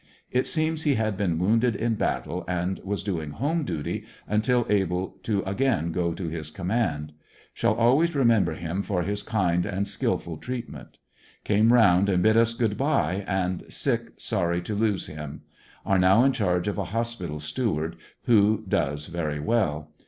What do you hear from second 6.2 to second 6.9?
his com